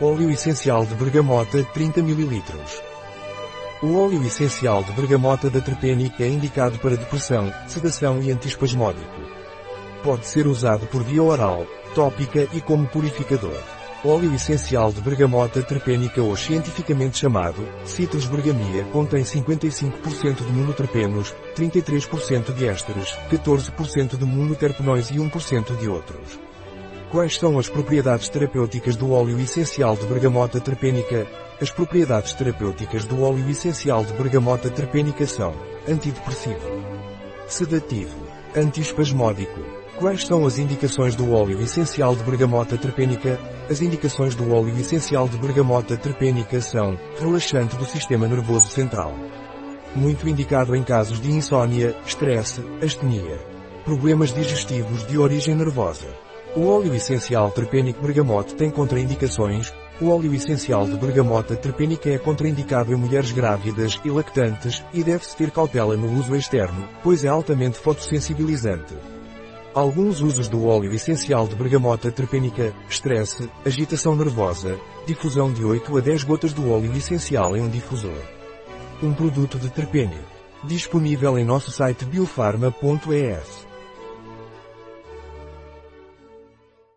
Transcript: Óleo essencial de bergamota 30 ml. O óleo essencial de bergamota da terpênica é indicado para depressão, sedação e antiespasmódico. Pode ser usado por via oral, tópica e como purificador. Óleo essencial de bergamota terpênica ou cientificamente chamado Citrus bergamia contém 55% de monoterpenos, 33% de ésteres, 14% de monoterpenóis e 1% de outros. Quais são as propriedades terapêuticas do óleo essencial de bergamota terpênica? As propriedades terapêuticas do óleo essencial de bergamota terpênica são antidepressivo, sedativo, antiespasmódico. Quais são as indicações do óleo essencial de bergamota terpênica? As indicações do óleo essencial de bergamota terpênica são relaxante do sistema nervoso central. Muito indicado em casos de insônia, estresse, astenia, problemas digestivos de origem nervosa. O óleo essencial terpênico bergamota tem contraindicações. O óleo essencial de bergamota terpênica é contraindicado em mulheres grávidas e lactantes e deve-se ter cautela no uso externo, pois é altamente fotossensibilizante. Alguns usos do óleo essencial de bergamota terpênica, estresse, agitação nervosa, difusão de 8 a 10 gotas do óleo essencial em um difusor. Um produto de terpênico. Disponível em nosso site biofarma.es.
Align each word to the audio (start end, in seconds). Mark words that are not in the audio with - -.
Óleo 0.00 0.28
essencial 0.28 0.84
de 0.84 0.92
bergamota 0.96 1.62
30 1.72 2.00
ml. 2.00 2.42
O 3.80 3.96
óleo 3.96 4.26
essencial 4.26 4.82
de 4.82 4.90
bergamota 4.90 5.48
da 5.48 5.60
terpênica 5.60 6.24
é 6.24 6.28
indicado 6.28 6.80
para 6.80 6.96
depressão, 6.96 7.54
sedação 7.68 8.20
e 8.20 8.32
antiespasmódico. 8.32 9.20
Pode 10.02 10.26
ser 10.26 10.48
usado 10.48 10.84
por 10.88 11.04
via 11.04 11.22
oral, 11.22 11.64
tópica 11.94 12.48
e 12.52 12.60
como 12.60 12.88
purificador. 12.88 13.56
Óleo 14.04 14.34
essencial 14.34 14.92
de 14.92 15.00
bergamota 15.00 15.62
terpênica 15.62 16.20
ou 16.20 16.36
cientificamente 16.36 17.18
chamado 17.18 17.64
Citrus 17.84 18.26
bergamia 18.26 18.82
contém 18.86 19.22
55% 19.22 20.44
de 20.44 20.52
monoterpenos, 20.52 21.32
33% 21.54 22.52
de 22.52 22.66
ésteres, 22.66 23.16
14% 23.30 24.16
de 24.18 24.24
monoterpenóis 24.24 25.10
e 25.10 25.14
1% 25.14 25.76
de 25.78 25.88
outros. 25.88 26.43
Quais 27.10 27.36
são 27.36 27.58
as 27.58 27.68
propriedades 27.68 28.28
terapêuticas 28.28 28.96
do 28.96 29.12
óleo 29.12 29.38
essencial 29.38 29.96
de 29.96 30.04
bergamota 30.06 30.60
terpênica? 30.60 31.26
As 31.60 31.70
propriedades 31.70 32.32
terapêuticas 32.34 33.04
do 33.04 33.22
óleo 33.22 33.48
essencial 33.48 34.04
de 34.04 34.12
bergamota 34.14 34.68
terpênica 34.68 35.24
são 35.26 35.54
antidepressivo, 35.88 36.82
sedativo, 37.46 38.16
antiespasmódico. 38.56 39.60
Quais 39.96 40.26
são 40.26 40.44
as 40.44 40.58
indicações 40.58 41.14
do 41.14 41.32
óleo 41.32 41.62
essencial 41.62 42.16
de 42.16 42.24
bergamota 42.24 42.76
terpênica? 42.76 43.38
As 43.70 43.80
indicações 43.80 44.34
do 44.34 44.52
óleo 44.52 44.76
essencial 44.76 45.28
de 45.28 45.38
bergamota 45.38 45.96
terpênica 45.96 46.60
são 46.60 46.98
relaxante 47.20 47.76
do 47.76 47.84
sistema 47.84 48.26
nervoso 48.26 48.66
central. 48.68 49.14
Muito 49.94 50.28
indicado 50.28 50.74
em 50.74 50.82
casos 50.82 51.20
de 51.20 51.30
insônia, 51.30 51.94
estresse, 52.04 52.60
astenia, 52.82 53.38
problemas 53.84 54.34
digestivos 54.34 55.06
de 55.06 55.16
origem 55.16 55.54
nervosa. 55.54 56.08
O 56.56 56.68
óleo 56.68 56.94
essencial 56.94 57.50
terpênico 57.50 58.00
bergamota 58.00 58.54
tem 58.54 58.70
contraindicações. 58.70 59.74
O 60.00 60.08
óleo 60.08 60.32
essencial 60.32 60.86
de 60.86 60.96
bergamota 60.96 61.56
terpênica 61.56 62.08
é 62.08 62.16
contraindicado 62.16 62.92
em 62.92 62.96
mulheres 62.96 63.32
grávidas 63.32 64.00
e 64.04 64.10
lactantes 64.10 64.80
e 64.92 65.02
deve-se 65.02 65.36
ter 65.36 65.50
cautela 65.50 65.96
no 65.96 66.16
uso 66.16 66.36
externo, 66.36 66.88
pois 67.02 67.24
é 67.24 67.28
altamente 67.28 67.76
fotossensibilizante. 67.78 68.94
Alguns 69.74 70.20
usos 70.20 70.46
do 70.46 70.64
óleo 70.68 70.94
essencial 70.94 71.48
de 71.48 71.56
bergamota 71.56 72.12
terpênica, 72.12 72.72
estresse, 72.88 73.50
agitação 73.66 74.14
nervosa, 74.14 74.78
difusão 75.08 75.52
de 75.52 75.64
8 75.64 75.98
a 75.98 76.00
10 76.00 76.22
gotas 76.22 76.52
do 76.52 76.70
óleo 76.70 76.96
essencial 76.96 77.56
em 77.56 77.62
um 77.62 77.68
difusor. 77.68 78.22
Um 79.02 79.12
produto 79.12 79.58
de 79.58 79.70
terpênico. 79.70 80.22
Disponível 80.62 81.36
em 81.36 81.44
nosso 81.44 81.72
site 81.72 82.04
biofarma.es. 82.04 83.73